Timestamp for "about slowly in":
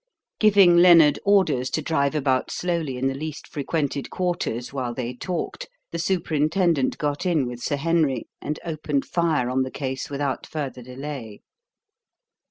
2.15-3.05